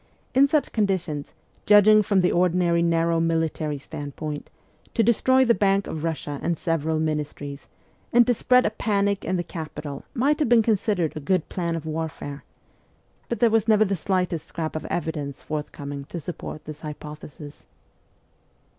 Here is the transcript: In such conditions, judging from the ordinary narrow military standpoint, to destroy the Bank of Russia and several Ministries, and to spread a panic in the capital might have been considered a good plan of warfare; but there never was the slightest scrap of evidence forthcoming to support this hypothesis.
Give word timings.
In 0.33 0.47
such 0.47 0.71
conditions, 0.71 1.31
judging 1.67 2.01
from 2.01 2.21
the 2.21 2.31
ordinary 2.31 2.81
narrow 2.81 3.19
military 3.19 3.77
standpoint, 3.77 4.49
to 4.95 5.03
destroy 5.03 5.45
the 5.45 5.53
Bank 5.53 5.85
of 5.85 6.03
Russia 6.03 6.39
and 6.41 6.57
several 6.57 6.97
Ministries, 6.99 7.67
and 8.11 8.25
to 8.25 8.33
spread 8.33 8.65
a 8.65 8.71
panic 8.71 9.23
in 9.23 9.37
the 9.37 9.43
capital 9.43 10.03
might 10.15 10.39
have 10.39 10.49
been 10.49 10.63
considered 10.63 11.15
a 11.15 11.19
good 11.19 11.47
plan 11.49 11.75
of 11.75 11.85
warfare; 11.85 12.43
but 13.29 13.41
there 13.41 13.51
never 13.67 13.77
was 13.81 13.89
the 13.89 13.95
slightest 13.95 14.47
scrap 14.47 14.75
of 14.75 14.85
evidence 14.85 15.43
forthcoming 15.43 16.05
to 16.05 16.19
support 16.19 16.65
this 16.65 16.79
hypothesis. 16.81 17.67